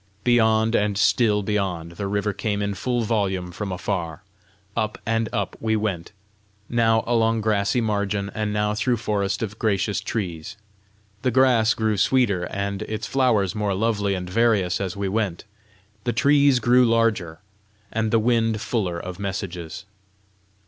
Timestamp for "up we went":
5.31-6.11